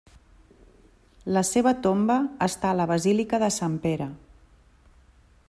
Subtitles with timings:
[1.35, 2.15] La seva tomba
[2.47, 4.09] està a la Basílica de Sant Pere.